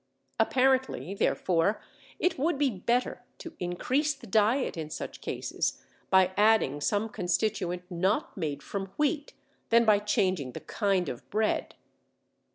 Apparently 0.39 1.13
therefore 1.13 1.79
it 2.17 2.39
would 2.39 2.57
be 2.57 2.71
better 2.71 3.21
to 3.37 3.53
increase 3.59 4.15
the 4.15 4.25
diet 4.25 4.75
in 4.75 4.89
such 4.89 5.21
cases 5.21 5.79
by 6.09 6.31
adding 6.35 6.81
some 6.81 7.07
constituent 7.07 7.83
not 7.87 8.35
made 8.35 8.63
from 8.63 8.87
wheat 8.97 9.33
than 9.69 9.85
by 9.85 9.99
changing 9.99 10.53
the 10.53 10.59
kind 10.61 11.07
of 11.07 11.29
bread. 11.29 11.75